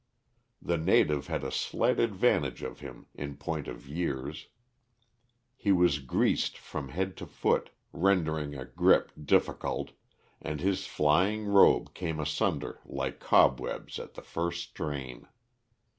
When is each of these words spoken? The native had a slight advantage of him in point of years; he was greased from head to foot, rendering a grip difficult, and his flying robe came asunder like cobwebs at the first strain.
The 0.59 0.79
native 0.79 1.27
had 1.27 1.43
a 1.43 1.51
slight 1.51 1.99
advantage 1.99 2.63
of 2.63 2.79
him 2.79 3.05
in 3.13 3.37
point 3.37 3.67
of 3.67 3.87
years; 3.87 4.47
he 5.55 5.71
was 5.71 5.99
greased 5.99 6.57
from 6.57 6.89
head 6.89 7.15
to 7.17 7.27
foot, 7.27 7.69
rendering 7.93 8.55
a 8.55 8.65
grip 8.65 9.11
difficult, 9.23 9.91
and 10.41 10.59
his 10.59 10.87
flying 10.87 11.45
robe 11.45 11.93
came 11.93 12.19
asunder 12.19 12.79
like 12.83 13.19
cobwebs 13.19 13.99
at 13.99 14.15
the 14.15 14.23
first 14.23 14.69
strain. 14.69 15.27